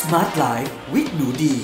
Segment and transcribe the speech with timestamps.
[0.00, 1.54] Smart Life with หนูดี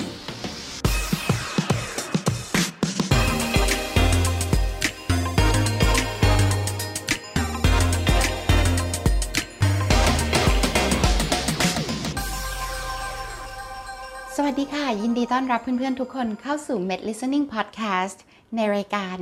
[14.35, 18.17] สวัสดีค่ะ ยินดีต้อนรับเพื่อนๆ ทุกคนเข้าสู่ Med Listening Podcast
[18.55, 19.17] ในรายการ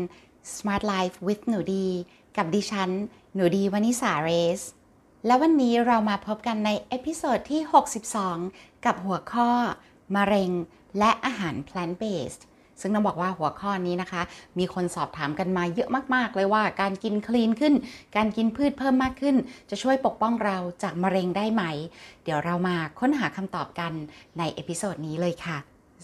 [0.55, 1.87] Smart Life with หนูดี
[2.37, 2.89] กับดิฉัน
[3.35, 4.29] หนูดีวนิสาเร
[4.59, 4.61] ส
[5.25, 7.61] และวันนี้เรามาพบกันใน episode ที่
[8.23, 9.49] 62 กับหัวข้อ
[10.15, 10.51] มะเร็ง
[10.99, 12.41] และอาหาร plant based
[12.81, 14.21] ซึ่งต้องบอกว่าหัวข้อนี้นะคะ
[14.59, 17.73] มีคนสอบถามกันมาเยอะมาก ๆ เลยว่าการกินคลีนขึ้น
[18.15, 19.35] การกินพืชเพิ่มมากขึ้น
[19.69, 21.63] จะช่วยปกป้องเราจากมะเร็งได้ไหม
[22.23, 23.93] เดี๋ยวเรามาค้นหาคำตอบกัน
[24.37, 25.57] ใน episode นี้เลยค่ะ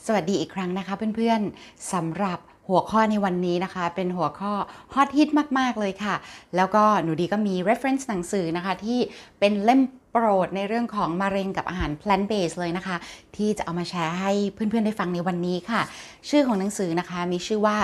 [0.05, 2.40] สวัสดีอีกครั้งนะคะเพื่อนๆสำหรับ
[2.71, 4.53] หัวข้อในวันนี้นะคะ เป็นหัวข้อ
[4.93, 5.29] ฮอตฮิต
[5.59, 6.16] มาก ๆ เลยค่ะ
[6.55, 8.99] แล้วก็หนูดีก็มี reference หนังสือนะคะที่
[9.39, 9.81] เป็นเล่ม
[10.12, 12.95] โปรดในเรื่องของมะเร็งกับอาหาร plant based เลยนะคะ
[13.35, 15.81] ที่จะเอามาแชร์ให้เพื่อน ๆ ได้ฟังในวันนี้ค่ะ
[16.29, 17.77] ชื่อของหนังสือนะคะมีชื่อว่า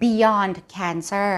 [0.00, 1.30] Beyond Cancer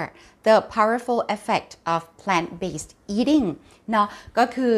[0.47, 3.47] The Powerful Effect of Plant-Based Eating
[3.91, 4.07] เนาะ
[4.39, 4.73] ก็คือ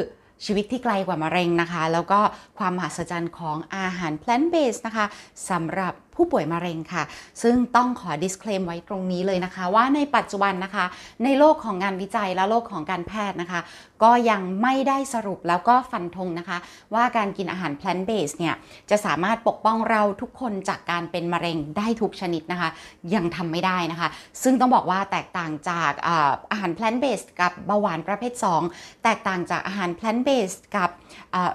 [0.45, 2.21] ชีวิตที่ไกลกว่ามะเร็งนะคะ แล้วก็
[2.59, 5.07] ความมหัศจรรย์ของอาหาร plant based นะคะ
[5.51, 7.03] สำหรับ ผู้ป่วยมะเร็งค่ะ
[7.43, 10.85] ซึ่งต้องขอ disclaim ไว้ตรงนี้เลยนะคะ ว่าในปัจจุบันนะคะ
[11.25, 13.61] ในโลกของงานวิจัยและโลกของการแพทย์นะคะ
[14.03, 16.59] ก็ยังไม่ได้สรุปแล้วก็ฟันธงนะคะ
[16.95, 18.55] ว่าการกินอาหาร plant based เนี่ย
[18.91, 22.71] จะสามารถปกป้องเราทุกคนจากการเป็นมะเร็งได้ทุกชนิดนะคะ
[23.15, 24.09] ยังทำไม่ได้นะคะ
[24.43, 28.33] ซึ่งต้องบอกว่าแตกต่างจากอาอาหาร plant based กับเบาหวานประเภท
[28.69, 30.91] 2 แตกต่างจากอาหาร plant based กับ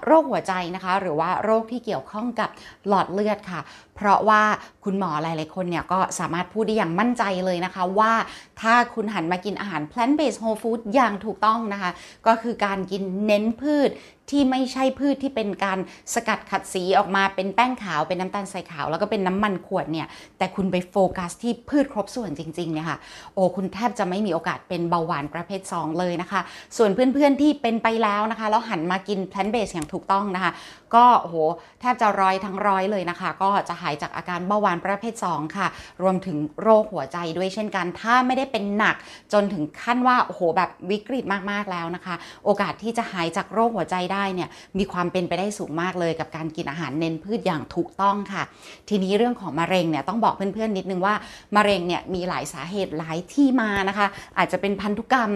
[0.06, 2.50] โรคหัวใจนะคะ หรือว่าโรคที่เกี่ยวข้องกับ
[2.88, 3.62] หลอดเลือดค่ะ
[3.96, 4.42] เพราะว่า
[4.84, 8.14] คุณหมอหลาย ๆ คนเนี่ยก็สามารถพูดได้อย่างมั่นใจเลยนะคะว่า
[8.62, 11.92] ถ้าคุณหันมากินอาหาร plant based whole food อย่างถูกต้องนะคะ
[12.28, 13.90] ก็คือการกินเน้นพืช
[14.30, 15.80] ที่ไม่ใช่พืชที่เป็นการ
[16.14, 20.08] สกัดขัดสีออกมาเป็นแป้งขาวเป็นน้ำตาลทรายขาว แล้วก็เป็นน้ำมันขวดเนี่ย
[20.38, 22.98] แต่คุณไปโฟกัสที่พืชครบส่วนจริงๆเนี่ยค่ะ
[23.34, 26.42] โอ้คุณแทบจะไม่มีโอกาสเป็นเบาหวานประเภท 2 เลยนะคะ
[26.78, 30.52] ส่วนเพื่อนๆที่เป็นไปแล้วนะคะแล้วหันมากิน plant based อย่างถูกต้องนะคะ
[30.96, 31.36] ก็โอ้โห
[31.82, 35.68] แทบจะร้อยทั้งร้อยเลยนะคะ ก็จะหายจากอาการเบาหวานประเภท 2 ค่ะ
[36.02, 38.96] รวมถึงโรคหัวใจด้วยเช่นกัน ถ้าไม่ได้เป็นหนัก
[39.34, 48.44] จนถึงขั้นว่าโอ้โหแบบวิกฤตมากๆแล้วนะคะ โอกาสที่จะหายจากโรคหัวใจได้เนี่ยมีความเป็นไปได้สูงมากเลยกับการกินอาหารเน้นพืชอย่างถูกต้องค่ะ
[48.90, 51.16] ทีนี้เรื่องของมะเร็งเนี่ยต้องบอกเพื่อนๆนิดนึงว่า
[51.56, 54.08] มะเร็งเนี่ยมีหลายสาเหตุหลายที่มานะคะ
[54.38, 55.32] อาจจะเป็นพันธุกรรม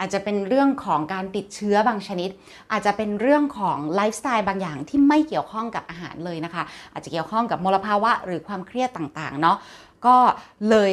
[0.00, 2.30] อาจจะเป็นเรื่องของการติดเชื้อบางชนิด
[2.72, 6.62] อาจจะเป็นเรื่องของไลฟ์สไตล์บางอย่างที่ไม่เกี่ยวข้องกับอาหารเลยนะคะ
[6.92, 9.56] อาจจะเกี่ยวข้องกับมลภาวะหรือความเครียดต่างๆเนาะ
[10.06, 10.16] ก็
[10.70, 10.90] เลย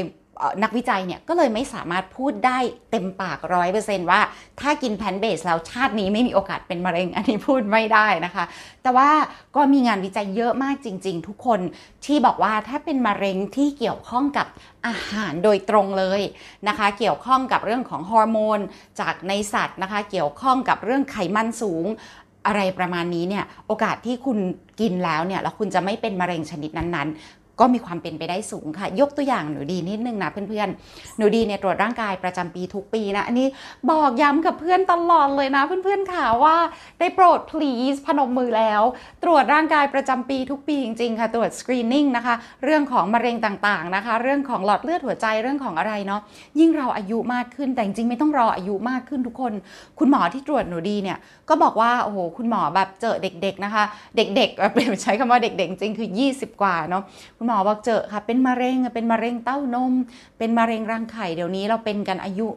[0.63, 2.57] นักวิจัยเนี่ยก็เลยไม่สามารถพูดได้
[2.91, 4.21] เต็มปากร้อยเปอร์เซนต์ว่า
[4.59, 8.45] ถ้ากิน plant based แล้วชาตินี้ไม่มีโอกาสเป็นมะเร็งอันนี้พูดไม่ได้นะคะ
[8.83, 9.09] แต่ว่า
[9.55, 11.59] ก็มีงานวิจัยเยอะมากจริง ๆ ทุกคน
[12.05, 14.47] ที่บอกว่าถ้าเป็นมะเร็งที่เกี่ยวข้องกับ
[14.87, 16.21] อาหารโดยตรงเลย
[16.67, 18.59] นะคะ เกี่ยวข้องกับเรื่องของฮอร์โมน
[18.99, 21.85] จากในสัตว์นะคะ เกี่ยวข้องกับเรื่องไขมันสูง
[22.47, 24.37] อะไรประมาณนี้เนี่ยโอกาสที่คุณ
[24.79, 33.47] กินแล้วเนี่ยแล้วคุณจะไม่เป็นมะเร็งชนิดนั้นๆ ก็มีความเป็นไปได้สูงค่ะ ยกตัวอย่างหนูดีนิดนึงนะเพื่อนๆ หนูดีเนี่ยตรวจร่างกายประจำปีทุกปีนะ อันนี้
[33.91, 36.55] บอกย้ำกับเพื่อนตลอดเลยนะ เพื่อนๆค่ะว่า
[36.99, 38.81] ได้โปรด please พนมมือแล้ว
[39.23, 46.21] ตรวจร่างกายประจำปีทุกปีจริงๆค่ะ ตรวจ screening นะคะ เรื่องของมะเร็งต่างๆนะคะ เรื่องของหลอดเลือดหัวใจเรื่องของอะไรเนาะ
[46.59, 49.53] ยิ่งเราอายุมากขึ้นแต่จริงๆไม่ต้องรออายุมากขึ้นทุกคน
[49.99, 51.17] คุณหมอที่ตรวจหนูดีเนี่ย
[51.49, 53.83] ก็บอกว่าโอ้โหคุณหมอแบบเจอเด็ก ๆนะคะ
[54.17, 57.03] เด็กๆเปลี่ยนใช้คำว่าเด็กๆจริงคือ 20 กว่าเนาะ
[57.45, 59.93] คุณหมอบอกเจอค่ะ เป็นมะเร็งเป็นมะเร็งเต้านม
[60.37, 62.47] เป็นมะเร็งรังไข่เดี๋ยวนี้เราเป็นกันอายุ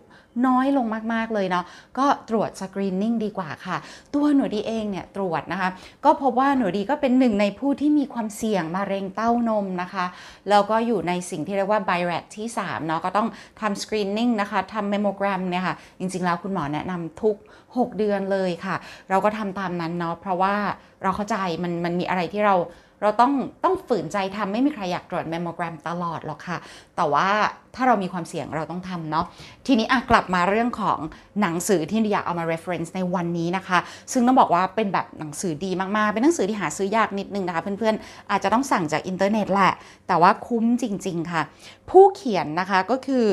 [0.47, 1.65] น้อยลงมาก ๆ เลยเนาะ
[1.99, 3.77] ก็ตรวจสกรีนนิ่งดีกว่าค่ะ
[4.15, 5.71] ตัวหนูดีเองเนี่ยตรวจนะคะ
[6.05, 10.05] ก็พบว่าหนูดีก็เป็นหนึ่งในผู้ที่มีความเสี่ยงมะเร็งเต้านมนะคะ
[10.51, 13.29] แล้วก็อยู่ในสิ่งที่เรียกว่า b i r a t ที่ 3 เนาะก็ต้อง
[13.61, 18.77] ทำ screening นะคะทำ mammogram เนี่ยค่ะ จริง ๆ แล้วคุณหมอแนะนำทุก 6 เดือนเลยค่ะ
[19.11, 20.55] เราก็ทำตามนั้นเนาะเพราะว่า
[21.03, 22.57] เราเข้าใจมันมันมีอะไรที่เรา
[23.03, 23.33] เราต้อง
[23.65, 26.59] ต้องฝืนใจทำไม่มีใครอยากตรวจ mammogram ตลอดหรอกค่ะ
[26.97, 27.29] แต่ว่า
[27.75, 29.27] ถ้าเรามีความเสี่ยงเราต้องทำเนาะ
[29.67, 30.99] ทีนี้กลับมาเรื่องของ
[31.41, 33.79] หนังสือที่อยากเอามา reference ในวันนี้นะคะ
[34.13, 39.73] ซึ่งต้องบอกว่าเป็นแบบหนังสือดีมากๆ เป็นหนังสือที่หาซื้อยากนิดนึงนะคะ เพื่อนๆ อาจจะต้องสั่งจากอินเทอร์เน็ตแหละ
[40.09, 41.43] แต่ว่าคุ้มจริง ๆ ค่ะ
[41.91, 43.25] ผู้เขียนนะคะก็คือ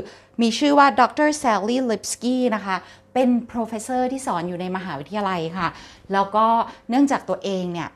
[0.42, 2.76] มีชื่อว่าดร Sally Lipsky นะคะ
[3.14, 5.68] เป็น professor ที่สอนอยู่ในมหาวิทยาลัยค่ะ
[6.14, 6.46] แล้วก็
[6.90, 7.90] เนื่องจากตัวเองเนี่ย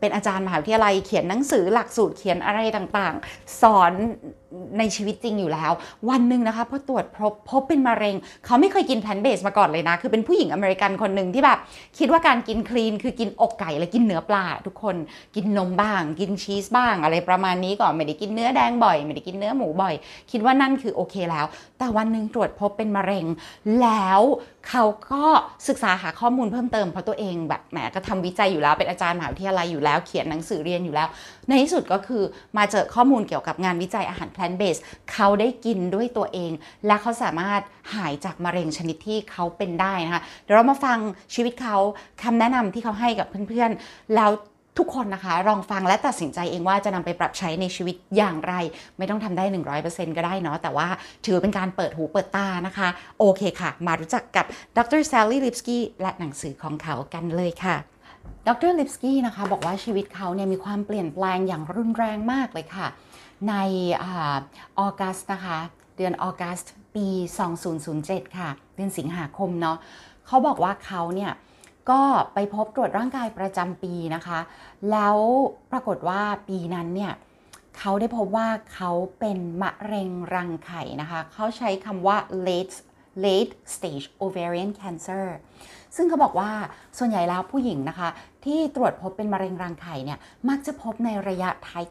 [0.00, 3.92] เป็นอาจารย์มหาวิทยาลัยเขียนหนังสือหลักสูตรเขียนอะไรต่างๆ สอน
[4.78, 5.72] ในชีวิตจริงอยู่แล้ว
[6.10, 8.14] วันหนึ่งนะคะพอตรวจพบพบเป็นมะเร็ง
[8.44, 11.58] เขาไม่เคยกินแพนเบสมาก่อนเลยนะ คือเป็นผู้หญิงอเมริกันคนหนึ่งที่แบบ
[11.98, 14.96] คิดว่าการกินคลีน คือกินอกไก่และกินเนื้อปลาทุกคน
[15.34, 19.94] กินนมบ้าง กินชีสบ้าง อะไรประมาณนี้ก่อนไม่ได้กินเนื้อแดงบ่อย ไม่ได้กินเนื้อหมูบ่อย
[20.30, 21.46] คิดว่านั่นคือโอเคแล้ว
[21.78, 23.26] แต่วันหนึ่งตรวจพบเป็นมะเร็ง
[23.82, 24.20] แล้ว
[24.68, 25.24] เขาก็
[25.68, 31.08] ศึกษาหาข้อมูลเพิ่มเติมเพราะตัวเองแบบแหมก็ทำวิจัยอยู่แล้วเป็นอาจารย์มหาวิทยาลัยอยู่แล้ว เขียนหนังสือเรียนอยู่แล้ว
[31.48, 32.22] ในที่สุดก็คือ
[32.56, 34.80] มาเจอข้อมูลเกี่ยวกับงานวิจัยอาหารแพลนเบส
[35.12, 36.52] เขาได้กินด้วยตัวเอง
[36.86, 37.62] และเขาสามารถ
[37.94, 40.98] หายจากมะเร็งชนิดที่เขาเป็นได้นะคะเดี๋ยวเรามาฟัง
[41.34, 41.76] ชีวิตเขา
[42.22, 44.30] คำแนะนำที่เขาให้กับเพื่อนๆ แล้ว
[44.78, 48.54] ทุกคนนะคะลองฟังและตัดสินใจเองว่าจะนำไปปรับใช้ในชีวิตอย่างไร
[48.98, 49.44] ไม่ต้องทำได้
[49.80, 50.88] 100%ก็ได้เนาะแต่ว่า
[51.26, 52.88] ถือเป็นการเปิดหูเปิดตานะคะ
[53.18, 54.46] โอเคค่ะ มารู้จักกับ
[54.76, 57.76] ดรซลลี่ลิปสกี้และหนังสือของเขากันเลยค่ะ
[58.48, 62.86] ดรลิปสกี้นะคะบอกว่าชีวิตเขาเนี่ยมีความเปลี่ยนแปลงอย่างรุนแรงมากเลยค่ะ
[63.48, 63.54] ใน
[64.02, 64.38] อา
[64.78, 65.58] ออกัสนะคะ
[65.96, 66.60] เดือนออกัส
[66.94, 67.06] ปี
[67.72, 69.76] 2007 ค่ะ เดือนสิงหาคมเนาะ
[70.26, 71.32] เขาบอกว่าเขาเนี่ย
[71.90, 72.02] ก็
[72.34, 74.38] ไปพบตรวจร่างกายประจำปีนะคะ
[74.90, 75.18] แล้ว
[75.72, 77.12] ปรากฏว่าปีนั้นเนี่ย
[77.78, 82.16] เขาได้พบว่าเขาเป็นมะเร็งรังไข่นะคะ เขาใช้คำว่า
[82.46, 82.76] late
[83.24, 85.26] late stage ovarian cancer
[85.96, 86.50] ซึ่งเขาบอกว่า
[86.98, 88.08] ส่วนใหญ่แล้วผู้หญิงนะคะ
[88.44, 90.18] ที่ตรวจพบเป็นมะเร็งรังไข่เนี่ย
[90.48, 91.48] มักจะพบในระยะ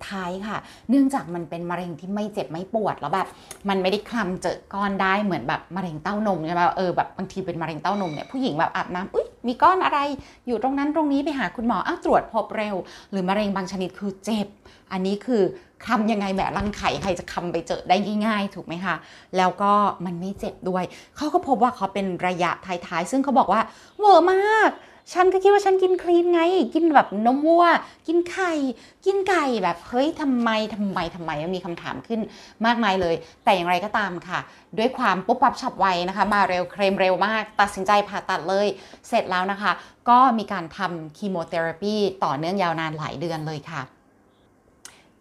[0.07, 0.57] ท้ายๆค่ะ
[0.89, 3.27] เนื่องจากมันเป็นมะเร็งที่ไม่เจ็บไม่ปวดแล้วแบบ
[3.69, 9.99] มันไม่ได้คลำเจอก้อนได้เหมือนแบบมะเร็งเต้านมใช่ไหมเออแบบบางทีเป็นมะเร็งเต้านมเนี่ยผู้หญิงแบบอาบน้ำอุ้ยมีก้อนอะไร
[10.47, 12.75] อยู่ตรงนั้นตรงนี้ไปหาคุณหมออ้าวตรวจพบเร็ว
[13.11, 14.47] หรือมะเร็งบางชนิดคือเจ็บ
[14.91, 15.43] อันนี้คือ
[15.87, 17.95] คำยังไงแบบรังไข่ใครจะคำไปเจอได้
[18.25, 18.95] ง่ายๆ ถูกไหมคะ
[19.37, 19.73] แล้วก็
[20.05, 20.83] มันไม่เจ็บด้วย
[21.15, 23.61] เขาก็พบว่าเขาเป็นระยะท้ายๆ ซึ่งเขาบอกว่า
[23.99, 24.71] เวอร์มาก
[25.13, 26.41] ฉันก็คิดว่าฉันกินคลีนไง
[26.73, 27.65] กินแบบนมวัว
[28.07, 28.51] กินไข่
[29.05, 32.19] กินไก่แบบเฮ้ยทำไมทำไมทำไมมีคำถามขึ้น
[32.65, 34.39] มากมายเลย แต่อย่างไรก็ตามค่ะ
[34.77, 38.67] ด้วยความปุ๊บปั๊บฉับไวนะคะ มาเร็วเคลมเร็วมาก ตัดสินใจผ่าตัดเลย
[39.07, 39.71] เสร็จแล้วนะคะ
[40.09, 43.81] ก็มีการทำคีโมเทอราปีต่อเนื่องยาวนานหลายเดือนเลยค่ะ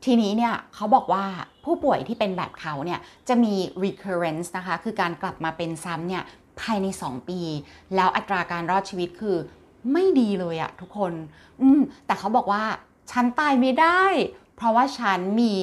[0.05, 1.25] ทีนี้เนี่ยเขาบอกว่า
[1.65, 3.55] ผู้ป่วยที่เป็นแบบเขาเนี่ยจะมี
[3.85, 6.23] recurrence นะคะคือการกลับมาเป็นซ้ำเนี่ย
[6.61, 7.41] ภายใน 2 ปี
[7.95, 9.37] แล้วอัตราการรอดชีวิตคือ
[9.93, 11.13] ไม่ดีเลยอะทุกคน
[11.61, 12.63] อืม แต่เขาบอกว่า
[13.13, 14.03] ฉันตายไม่ได้
[14.57, 15.55] เพราะว่าฉันมี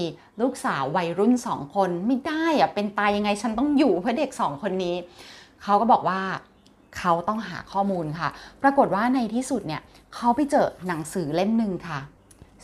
[0.41, 4.95] ลูกสาววัยรุ่นสองคนไม่ได้อะเป็นตายยังไงฉันต้องอยู่เพื่อเด็กสองคนนี้
[5.63, 6.19] เขาก็บอกว่า
[6.97, 8.29] เขาต้องหาข้อมูลค่ะ
[8.61, 9.81] ปรากฏว่าในที่สุดเนี่ย
[10.15, 11.99] เขาไปเจอหนังสือเล่มหนึ่งค่ะ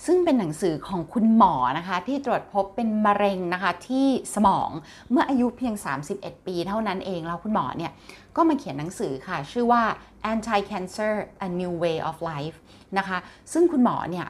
[0.06, 4.70] ซึ่งเป็นหนังสือของคุณหมอนะคะที่ตรวจพบเป็นมะเร็งนะคะที่สมอง
[5.12, 5.74] เมื่ออายุเพียง
[6.10, 7.92] 31 ปีเท่านั้นเองแล้วคุณหมอเนี่ย
[8.36, 9.84] ก็มาเขียนหนังสือค่ะ ชื่อว่า
[10.32, 11.14] anti cancer
[11.48, 12.58] a new way of life
[12.98, 13.18] นะคะ
[13.54, 14.28] ซึ่งคุณหมอเนี่ย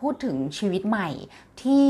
[0.00, 1.08] พูดถึงชีวิตใหม่
[1.62, 1.86] ที่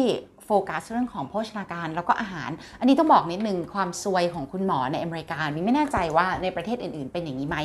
[0.46, 2.50] โฟกัสเรื่องของโภชนาการแล้วก็อาหาร
[2.81, 7.56] อันนี้ต้องบอกนิดนึงความซวยของคุณหมอในอเมริกามิไม่แน่ใจว่าในประเทศอื่น ๆ เป็นอย่างนี้ไหม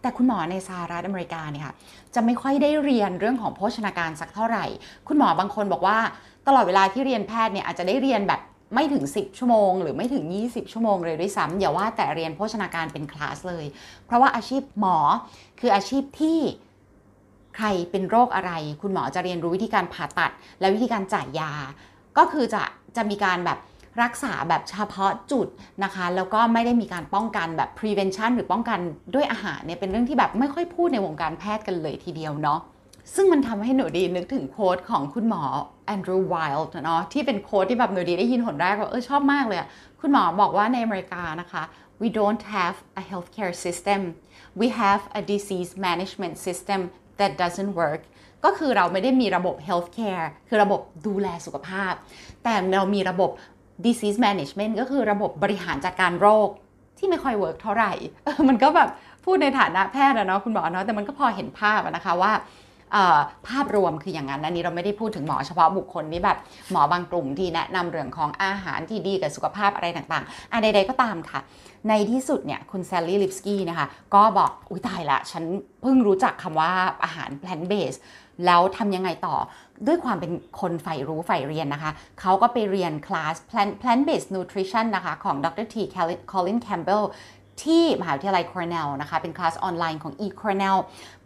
[0.00, 1.74] แต่คุณหมอในสหรัฐอเมริกาเนี่ยค่ะ
[2.14, 4.64] จะไม่ค่อยได้เรียนเรื่องของโภชนาการสักเท่าไหร่
[5.08, 5.98] คุณหมอบางคนบอกว่า
[6.46, 8.40] ตลอดเวลาที่เรียนแพทย์เนี่ยอาจจะได้เรียนแบบ
[8.74, 13.66] ไม่ถึง 10 ชั่วโมง หรือไม่ถึง 20 ชั่วโมงเลยด้วยซ้ำอย่าว่าแต่เรียนโภชนาการเป็นคลาสเลย
[14.06, 14.96] เพราะว่าอาชีพหมอ
[15.60, 16.38] คืออาชีพที่
[17.56, 18.52] ใครเป็นโรคอะไร
[18.82, 20.30] คุณหมอจะเรียนรู้วิธีการผ่าตัด
[20.60, 21.52] และวิธีการจ่ายยา
[22.18, 22.62] ก็คือจะ
[22.96, 23.58] จะมีการแบบ
[24.02, 25.46] รักษาแบบเฉพาะจุด
[25.84, 28.80] นะคะ แล้วก็ไม่ได้มีการป้องกันแบบ prevention หรือป้องกัน
[29.14, 32.60] ด้วยอาหารเนี่ยเป็นเรื่องที่แบบไม่ค่อยพูดในวงการแพทย์กันเลยทีเดียวเนาะ
[33.14, 35.42] ซึ่งมันทำให้หนูดีนึกถึง quote ของคุณหมอ
[35.86, 36.54] แอนดรูว์ไวล์
[36.84, 39.58] เนาะที่เป็น quote ที่แบบหนูดีได้ยินหนแรกว่าเออชอบมากเลย
[40.00, 41.62] คุณหมอบอกว่าในอเมริกานะคะ
[42.00, 44.00] we don't have a healthcare system
[44.60, 46.80] we have a disease management system
[47.18, 48.02] that doesn't work
[48.44, 51.92] ก็คือเราไม่ได้มีระบบ healthcare คือระบบดูแลสุขภาพ
[52.44, 53.30] แต่เรามีระบบ
[53.86, 56.48] disease management ก็คือระบบบริหารจัดการโรค
[56.98, 57.92] ที่ไม่ค่อย work เท่าไหร่
[58.48, 58.88] มันก็แบบ
[59.24, 62.32] พูดในฐานะแพทย์นะเนาะคุณหมอเนาะแต่มันก็พอเห็นภาพนะคะว่า
[63.48, 66.38] ภาพรวมคืออย่างนั้นอันนี้เราไม่ได้พูดถึงหมอเฉพาะบุคคลนี่แบบ
[66.70, 71.40] หมอบางกลุ่มที่แนะนำเรื่องของอาหารที่ดีกับสุขภาพอะไรต่างๆอะไรใดๆก็ตามค่ะ
[71.88, 75.44] ในที่สุดเนี่ยคุณแซลลี่ลิปสกี้นะคะก็บอกอุ้ยตายละ ฉัน
[75.82, 76.70] เพิ่งรู้จักคำว่า
[77.04, 77.94] อาหาร plant based
[78.46, 79.36] แล้วทำยังไงต่อ
[79.86, 85.76] ด้วยความเป็นคนใฝ่รู้ใฝ่เรียนนะคะ เขาก็ไปเรียนคลาส plant plant based nutrition นะคะของดร T
[86.32, 87.04] Colin Campbell
[87.64, 90.78] ที่มหาวิทยาลัย Cornell นะคะ เป็นคลาสออนไลน์ของ e Cornell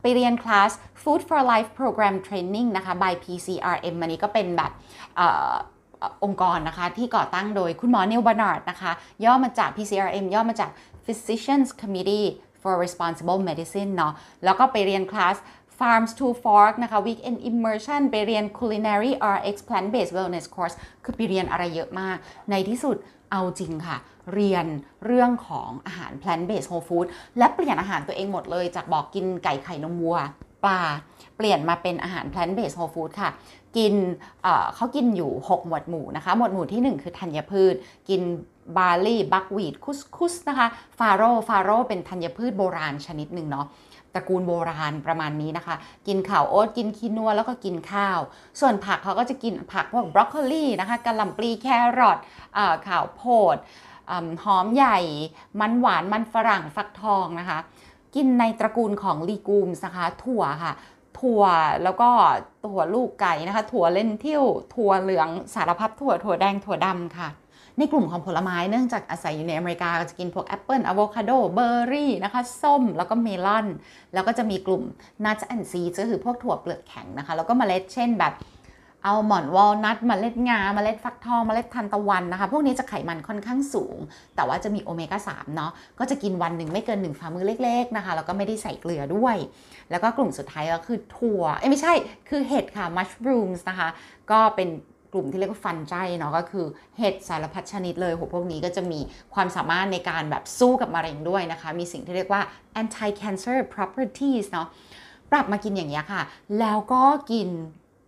[0.06, 0.70] ไปเรียนคลาส
[1.02, 4.72] Food for Life Program Training นะคะ by PCRM อันนี้ก็เป็นแบบ
[6.24, 8.92] องค์กรนะคะ ที่ก่อตั้งโดยคุณหมอเนลบานาร์ดนะคะ
[9.24, 10.70] ย่อมาจาก PCRM ย่อมาจาก
[11.04, 12.26] Physicians Committee
[12.62, 14.12] for Responsible Medicine เนาะ
[14.44, 15.36] แล้วก็ไปเรียนคลาส
[15.78, 22.16] Farms to Fork นะคะ Weekend Immersion ไปเรียน Culinary RX Plant Based Wellness Course คือไปเรียนอะไรเยอะมาก
[22.50, 22.96] ในที่สุด
[23.32, 23.96] เอาจริงค่ะ
[24.34, 24.66] เรียน
[25.04, 27.06] เรื่องของอาหาร plant based whole food
[27.38, 30.16] และเปลี่ยนอาหารตัวเองหมดเลย จากบอกกินไก่ไข่นมวัว
[30.64, 30.80] ปลา
[31.36, 33.30] เปลี่ยนมาเป็นอาหาร plant based whole food ค่ะ
[33.76, 33.94] กิน
[34.42, 37.74] เเขากินอยู่ 6 หมวดหมู่นะคะ หมวดหมู่ที่ 1 คือธัญพืช
[38.08, 38.22] กิน
[38.76, 40.68] บาร์ลี่บักวีดคุสคุสนะคะ
[40.98, 43.66] ฟาโรฟาโรเป็นธัญพืชโบราณชนิดหนึ่งเนาะ
[44.16, 48.18] ตระกูลโบราณประมาณนี้นะคะ กินข้าวโอ๊ตกินคีนัวแล้วก็กินข้าว
[48.60, 51.66] ส่วนผักเขาก็จะกินผักพวกบรอกโคลีนะคะกะหล่ำปลีแค
[51.98, 52.18] รอท
[52.88, 53.22] ข้าวโพ
[53.54, 53.56] ด
[54.44, 54.98] หอมใหญ่
[55.60, 57.58] มันหวานมันฝรั่งฟักทองนะคะ
[58.14, 60.72] กินในตระกูลของลีกูมนะคะ ถั่วค่ะ
[61.20, 61.42] ถั่ว
[61.82, 62.10] แล้วก็
[62.66, 67.28] ถั่วลูกไก่นะคะ ถั่ว lentil ถั่วเหลืองสารพัดถั่วถั่วแดงถั่วดำค่ะ
[67.78, 73.66] ในกลุ่มของผลไม้เนื่องจากอาศัยอยู่ในอเมริกาก็จะกินพวกแอปเปิลอะโวคาโดเบอร์รี่นะคะ ส้มแล้วก็เมลอน
[74.14, 74.82] แล้วก็จะมีกลุ่ม
[75.24, 78.34] nut and seed ก็คือพวกถั่วเปลือกแข็งนะคะ แล้วก็เมล็ดเช่นแบบ
[79.04, 83.96] อัลมอนด์วอลนัทเมล็ดงาเมล็ดฟักทองเมล็ดทานตะวันนะคะ พวกนี้จะไขมันค่อนข้างสูง
[84.36, 89.36] แต่ว่าจะมีโอเมก้า3เนาะก็จะกินวันหนึ่งไม่เกินหนึ่งฝ่ามือเล็กๆนะคะ แล้วก็ไม่ได้ใส่เกลือด้วย
[89.90, 91.92] แล้วก็กลุ่มสุดท้ายก็คือถั่วเอ้ไม่ใช่
[92.28, 93.88] คือเห็ดค่ะ mushrooms นะคะ
[94.30, 94.68] ก็เป็น
[95.16, 96.66] กลุ่มที่เรียกว่า fungi เนาะก็คือ
[96.98, 99.00] เห็ดสารพัดชนิดเลยโหพวกนี้ก็จะมี
[99.34, 102.42] ความสามารถในการแบบสู้กับมะเร็งด้วยนะคะ มีสิ่งที่เรียกว่า
[102.80, 104.68] anti cancer properties เนาะ
[105.32, 106.22] ปรับมากินอย่างนี้ค่ะ
[106.60, 107.48] แล้วก็กิน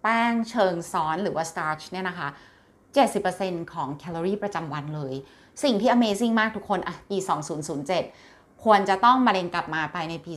[0.02, 2.28] แป้งเชิงซ้อนหรือว่า starch เนี่ยนะคะ
[3.00, 5.14] 70%ของแคลอรี่ประจำวันเลย
[5.64, 7.18] สิ่งที่ amazing มากทุกคน อะ ปี
[7.78, 10.32] 2007 ควรจะต้องมะเร็งกลับมาไปในปี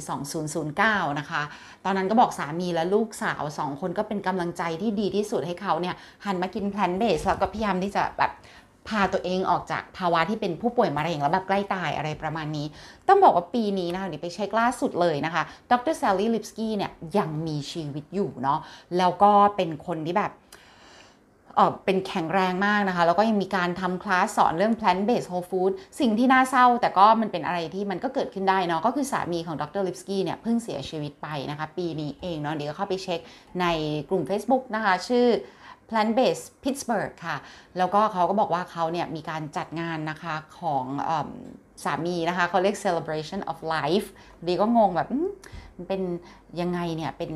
[0.58, 1.42] 2009 นะคะ
[1.86, 8.32] ตอนนั้นก็บอกสามีและลูกสาวสองคนก็เป็นกำลังใจที่ดีที่สุดให้เขาเนี่ยหันมากิน plant based แล้วก็พยายามที่จะแบบ
[8.90, 12.68] พาตัวเองออกจากภาวะที่เป็นผู้ป่วยมะเร็งแล้วแบบใกล้ตายอะไรประมาณนี้
[13.08, 18.60] ต้องบอกว่าปีนี้นะคะเดี๋ยวไปเช็คล่าสุดเลยนะคะ ดรแซลลี่ลิปสกี้เนี่ยยังมีชีวิตอยู่เนาะ
[18.98, 20.32] แล้วก็เป็นคนที่แบบ
[21.56, 33.20] เออเป็นแข็งแรงมากนะคะ แล้วก็ยังมีการทำคลาสสอนเรื่อง plant based whole food สิ่งที่น่าเศร้า แต่ก็มันเป็นอะไรที่มันก็เกิดขึ้นได้เนาะก็คือสามีของดรลิปสกี้เนี่ยเพิ่งเสียชีวิตไปนะคะ ปีนี้เองเนาะเดี๋ยวเข้าไปเช็ค
[33.62, 33.66] ใน
[34.10, 35.28] กลุ่ม Facebook นะคะ ชื่อ
[35.90, 37.38] Plant Based Pittsburgh ค่ะ
[37.78, 41.12] แล้วก็เขาก็บอกว่าเขาเนี่ยมีการจัดงานนะคะของอ
[41.84, 44.08] สามีนะคะเขาเรียก celebration of life
[44.48, 45.08] ดีก็งงแบบ
[45.76, 46.02] มันเป็น
[46.62, 47.32] ยังไงเนี่ยเป็น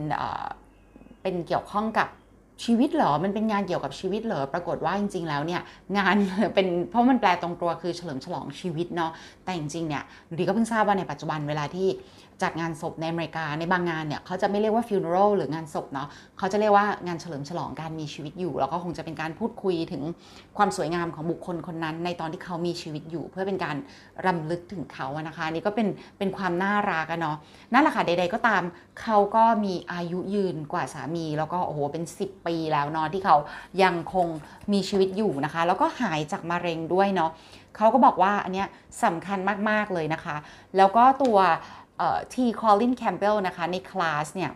[1.21, 2.07] เป็นเกี่ยวข้องกับ
[2.63, 5.61] ชีวิตเหรอ มันเป็นงานเกี่ยวกับชีวิตเหรอ ปรากฏว่าจริง ๆ แล้วเนี่ย
[5.97, 6.15] งาน
[6.55, 9.11] เป็นเพราะมันแปลตรงตัวคือเฉลิมฉลองชีวิตเนาะ
[9.43, 10.03] แต่จริงๆเนี่ย
[10.37, 11.87] ดีก็เพิ่งทราบว่าในปัจจุบันเวลาที่
[12.43, 20.03] จัดงานศพในอเมริกาในบางงานเนี่ยเขาจะไม่เรียกว่า funeral หรืองานศพเนาะเขาจะเรียกว่างานเฉลิมฉลองการมีชีวิตอยู่ แล้วก็คงจะเป็นการพูดคุยถึง
[20.57, 23.75] ความสวยงามของบุคคลคนนั้น ในตอนที่เขามีชีวิตอยู่ เพื่อเป็นการ
[24.25, 25.87] รำลึกถึงเขาอะนะคะนี่ก็เป็น
[26.17, 27.37] เป็นความน่ารักกันเนาะ
[27.73, 28.63] นั่นแหละค่ะใด ๆ ก็ตาม
[29.01, 33.37] เขาก็มีอายุยืนกว่าสามี แล้วก็โอ้โหเป็น 10 ปีแล้วเนาะที่เขา
[33.83, 34.27] ยังคง
[34.73, 37.31] มีชีวิตอยู่นะคะ แล้วก็หายจากมะเร็งด้วยเนาะ
[37.77, 38.67] เขาก็บอกว่าอันเนี้ย
[39.03, 39.39] สำคัญ
[39.69, 40.35] มากๆเลยนะคะ
[40.77, 41.37] แล้วก็ตัว
[42.33, 44.51] ทีคอลลินแคมป์เบลล์ะคะในคลาสเนี่ย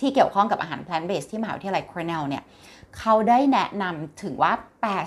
[0.00, 2.44] ที่เกี่ยวข้องกับอาหาร plant based ที่มหาวิทยาลัย Cornell เนี่ย
[2.98, 4.52] เขาได้แนะนำถึงว่า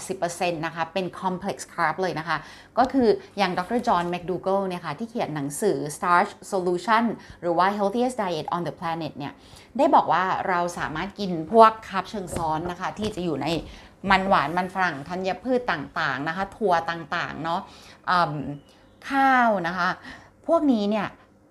[0.05, 2.37] 80%นะคะเป็น complex carb เลยนะคะ
[2.77, 7.03] ก็คืออย่างดรจอห์นแมคดูกัลล์เนี่ยค่ะที่เขียนหนังสือ starch solution
[7.41, 9.33] หรือว่า healthiest diet on the planet เนี่ย
[9.77, 13.47] ได้บอกว่าเราสามารถกินพวกคาร์บเชิงซ้อนนะคะ ที่จะอยู่ใน
[14.09, 17.61] มันหวานมันฝรั่งธัญพืชต่างๆนะคะ ถั่วต่างๆเนาะ
[19.09, 19.89] ข้าวนะคะ
[20.47, 21.07] พวกนี้เนี่ย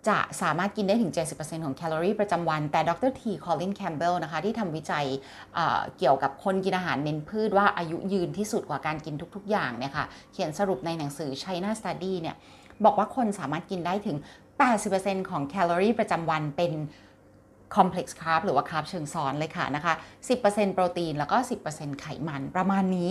[0.08, 5.56] จะสามารถกินได้ถึง 70%ของแคลอรี่ประจำวัน แต่ดรทีคอลลินแคมเบลนะคะ ที่ทำวิจัย
[5.98, 12.36] เกี่ยวกับคนกินอาหารเน้นพืชว่าอายุยืนที่สุดกว่าการกินทุกๆ อย่างเนี่ยค่ะ เขียนสรุปในหนังสือ China Study เนี่ย
[12.84, 14.16] บอกว่าคนสามารถกินได้ถึง
[14.72, 16.72] 80%ของแคลอรี่ประจำวันเป็น
[17.76, 19.94] complex carb หรือว่าคาร์บเชิงซ้อนเลยค่ะนะคะ
[20.34, 21.36] 10%โปรตีนแล้วก็
[21.70, 23.10] 10%ไขมันประมาณนี้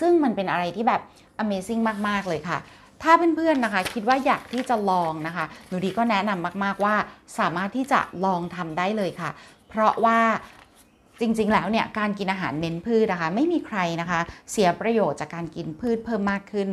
[0.00, 1.02] ซึ่งมันเป็นอะไรที่แบบ
[1.42, 2.58] amazing มาก ๆ เลยค่ะ
[3.02, 6.94] ถ้าเพื่อนๆนะคะ คิดว่าอยากที่จะลองนะคะ หนูดีก็แนะนำมากๆว่า
[7.38, 9.30] สามารถที่จะลองทำได้เลยค่ะ
[9.68, 10.18] เพราะว่า
[11.20, 14.20] จริงๆ แล้วเนี่ยการกินอาหารเน้นพืชนะคะ ไม่มีใครนะคะ
[14.50, 16.68] เสียประโยชน์จากการกินพืชเพิ่มมากขึ้น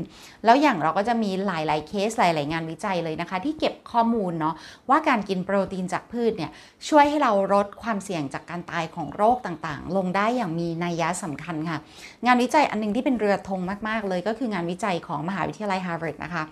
[0.46, 4.56] แล้วอย่างเราก็จะมีหลายๆเคสหลายๆงานวิจัยเลยนะคะ ที่เก็บข้อมูลเนาะ
[4.90, 6.52] ว่าการกินโปรตีนจากพืชเนี่ย
[6.90, 11.78] ช่วยให้เราลดความเสี่ยงจากการตายของโรคต่างๆ ลงได้อย่างมีนัยยะสำคัญค่ะ
[12.26, 16.44] งานวิจัยอันนึงที่เป็นเรือธงมากๆเลยก็คืองานวิจัยของมหาวิทยาลัยฮาร์วาร์ดนะคะ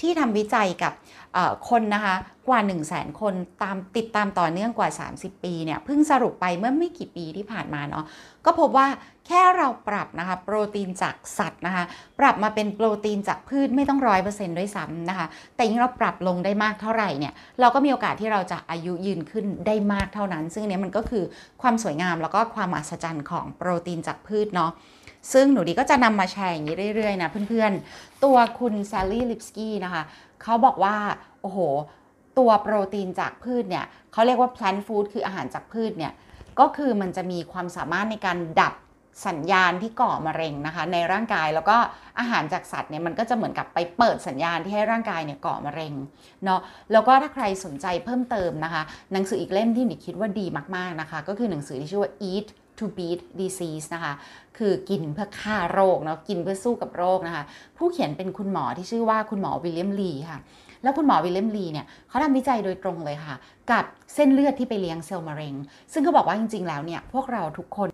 [0.00, 0.92] ที่ทำวิจัยกับ
[1.68, 2.14] คนนะคะ
[2.48, 8.04] กว่า 1 0 0 0 0แสนคนตามติดตามต่อเนื่องกว่า 30 ปีเนี่ยเพิ่งสรุปไปเมื่อไม่กี่ปีที่ผ่านมาเนาะ
[8.44, 8.86] ก็พบว่า
[9.26, 11.84] แค่เราปรับนะคะโปรตีนจากสัตว์นะคะ
[12.20, 21.24] ปรับมาเป็นโปรตีนจากพืชไม่ต้องร้อยเปอร์เซ็นต์ด้วยซ้ำนะคะแต่ยิ่งเราปรับลงได้มากเท่าไหร่เนี่ยเราก็มีโอกาสที่เราจะอายุยืนขึ้นได้มากเท่านั้น ซึ่งเนี้ยมันก็คือ
[21.62, 24.70] ความสวยงามแล้วก็ความมหัศจรรย์ของโปรตีนจากพืชเนาะ
[25.32, 30.02] ซึ่งหนูดีก็จะนำมาแชร์อย่างนี้เรื่อยๆนะเพื่อนๆ ตัวคุณแซลลี่ลิปสกี้นะคะ
[30.42, 30.96] เขาบอกว่า
[31.42, 31.58] โอ้โห
[32.38, 36.12] ตัวโปรตีนจากพืชเนี่ยเขาเรียกว่า plant food คืออาหารจากพืชเนี่ย
[36.60, 38.74] ก็คือมันจะมีความสามารถในการดับ
[39.26, 41.76] สัญญาณที่ก่อมะเร็งนะคะในร่างกายแล้วก็
[42.18, 45.92] อาหารจากสัตว์เนี่ยมันก็จะเหมือนกับไปเปิดสัญญาณที่ให้ร่างกายเนี่ยก่อมะเร็ง
[46.44, 46.60] เนาะ
[46.92, 52.46] แล้วก็ถ้าใครสนใจเพิ่มเติมนะคะ หนังสืออีกเล่มที่หนิคิดว่าดีมากๆนะคะ ก็คือหนังสือที่ชื่อว่า eat
[52.78, 54.14] to beat disease นะคะ
[54.58, 57.44] คือกินเพื่อฆ่าโรคเนาะ กินเพื่อสู้กับโรคนะคะ
[57.76, 60.38] ผู้เขียนเป็นคุณหมอที่ชื่อว่าคุณหมอวิลเลียมลีค่ะ
[60.82, 63.36] แล้วคุณหมอวิลเลียมลีเนี่ยเขาทำวิจัยโดยตรงเลยค่ะ
[63.70, 65.54] กับเส้นเลือดที่ไปเลี้ยงเซลล์มะเร็ง
[65.92, 67.88] ซึ่งเขาบอกว่าจริงๆ แล้วเนี่ย พวกเราทุกคน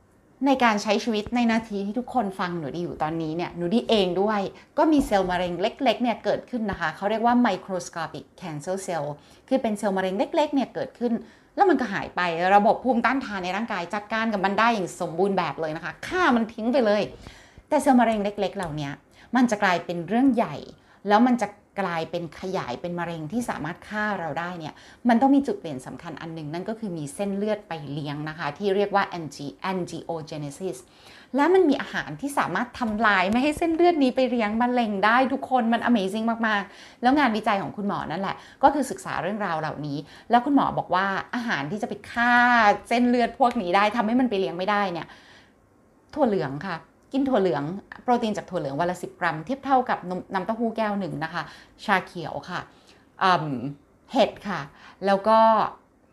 [0.46, 4.40] ในการใช้ชีวิตในนาทีที่ทุกคนฟังหนูดีอยู่ตอนนี้เนี่ยหนูดีเองด้วย
[4.78, 9.06] ก็มีเซลล์มะเร็งเล็กๆเนี่ยเกิดขึ้นนะคะ เขาเรียกว่า microscopic cancer cell
[9.48, 11.12] คือเป็นเซลล์มะเร็งเล็กๆเนี่ยเกิดขึ้น
[11.56, 12.20] แล้วมันก็หายไป
[12.56, 17.02] ระบบภูมิต้านทานในร่างกายจัดการกับมันได้อย่างสมบูรณ์แบบเลยนะคะฆ่ามันทิ้งไปเลย
[17.68, 18.90] แต่เซลล์มะเร็งเล็ก ๆ เหล่านี้
[19.36, 20.56] มันจะกลายเป็นเรื่องใหญ่
[21.08, 21.46] แล้วมันจะ
[21.80, 24.74] กลายเป็นขยายเป็นมะเร็งที่สามารถฆ่าเราได้เนี่ย
[25.08, 30.78] มันต้องมีจุดเปลี่ยนสำคัญอันหนึ่งนั่นก็คือมีเส้นเลือดไปเลี้ยงนะคะ ที่เรียกว่า angi- angiogenesis
[31.36, 39.98] และมันมีอาหารที่สามารถทำลายไม่ให้เส้นเลือดนี้ไปเลี้ยงมะเร็งได้ทุกคนมัน amazing มาก ๆ แล้วงานวิจัยของคุณหมอนั่นแหละ ก็คือศึกษาเรื่องราวเหล่านี้
[40.30, 42.34] แล้วคุณหมอบอกว่าอาหารที่จะไปฆ่า
[42.88, 45.06] เส้นเลือดพวกนี้ได้ทำให้มันไปเลี้ยงไม่ได้เนี่ย
[46.14, 46.76] ถั่วเหลืองค่ะ
[47.12, 47.64] กินถั่วเหลือง
[48.02, 51.42] โปรตีนจากถั่วเหลืองวันละ 10 กรัม เทียบเท่ากับนมน้ำเต้าหู้แก้วหนึ่งนะคะ
[51.84, 52.60] ชาเขียวค่ะ
[54.12, 54.60] เห็ดค่ะ
[55.06, 55.38] แล้วก็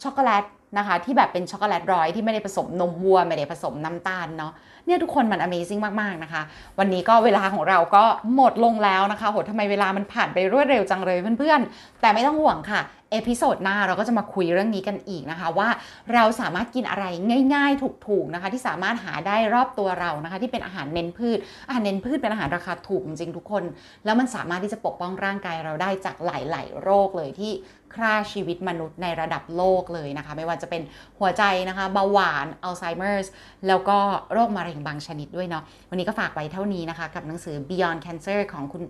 [0.04, 0.46] ช็อกโกแลต
[0.78, 4.52] นะคะที่แบบเป็นช็อกโกแลตร้อนที่ไม่ได้ผสมนมวัวไม่ได้ผสมน้ำตาลเนาะ
[4.86, 6.42] เนี่ยทุกคนมัน Amazing มาก ๆ นะคะ
[6.80, 8.04] วันนี้ก็เวลาของเราก็
[8.36, 12.82] หมดลงแล้วนะคะโหทำไมเวลามันผ่านไปรวดเร็วจังเลยเพื่อน ๆ แต่ไม่ต้องห่วงค่ะ
[13.16, 15.70] episode หน้าเราก็จะมาคุยเรื่องนี้กันอีกนะคะว่า
[16.14, 17.06] เราสามารถกินอะไร
[17.54, 23.64] ง่าย ๆ ถูกๆนะคะ ที่สามารถหาได้รอบตัวเรานะคะ ที่เป็นอาหารเน้นพืช อาหารเน้นพืชเป็นอาหารราคาถูกจริงๆทุกคน
[24.06, 27.52] แล้วมันสามารถที่จะปกป้องร่างกายเราได้จากหลาย ๆ โรคเลยที่
[27.96, 30.82] ฆ่าชีวิตมนุษย์ในระดับโลกเลยนะคะ ไม่ว่าจะเป็น
[31.20, 33.28] หัวใจนะคะเบาหวานอัลไซเมอร์ส
[33.68, 33.98] แล้วก็
[34.34, 38.84] โรคมะเร็งบางชนิดด้วยเนาะวันนี้ก็ฝากไว้เท่านี้นะคะ กับหนังสือ Beyond Cancer ของคุณ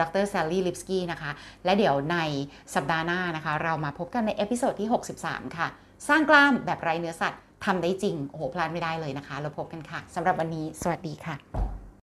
[0.00, 1.30] ดรแซลลี่ลิปสกี้นะคะ
[1.64, 2.18] และเดี๋ยวใน
[2.74, 4.88] สัปดาห์หน้านะคะ เรามาพบกันใน episode ที่
[5.22, 5.68] 63 ค่ะ
[6.08, 11.81] สร้างกล้ามแบบไร้เนื้อสัตว์ทำได้จริงโอ้โหพลาดไม่ได้เลยนะคะ เราพบกันค่ะสำหรับวันนี้ สวัสดีค่ะ